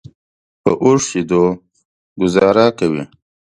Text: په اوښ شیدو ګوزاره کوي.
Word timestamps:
په 0.61 0.71
اوښ 0.83 1.01
شیدو 1.09 1.43
ګوزاره 2.19 2.65
کوي. 2.79 3.03